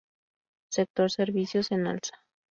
Sector 0.71 1.11
servicios 1.11 1.69
en 1.71 1.85
alza. 1.85 2.25